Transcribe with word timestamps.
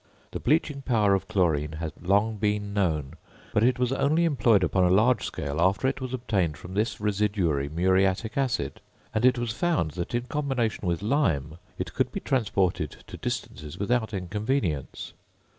The 0.31 0.39
bleaching 0.39 0.81
power 0.81 1.13
of 1.13 1.27
chlorine 1.27 1.73
has 1.73 1.91
long 2.01 2.37
been 2.37 2.73
known; 2.73 3.17
but 3.53 3.61
it 3.63 3.77
was 3.77 3.91
only 3.93 4.25
employed 4.25 4.63
upon 4.63 4.83
a 4.83 4.89
large 4.89 5.23
scale 5.23 5.61
after 5.61 5.87
it 5.87 6.01
was 6.01 6.11
obtained 6.11 6.57
from 6.57 6.73
this 6.73 6.99
residuary 6.99 7.69
muriatic 7.69 8.35
acid, 8.35 8.81
and 9.13 9.23
it 9.25 9.37
was 9.37 9.51
found 9.53 9.91
that 9.91 10.15
in 10.15 10.23
combination 10.23 10.87
with 10.87 11.03
lime 11.03 11.59
it 11.77 11.93
could 11.93 12.11
be 12.11 12.19
transported 12.19 12.97
to 13.05 13.15
distances 13.15 13.77
without 13.77 14.11
inconvenience. 14.11 15.13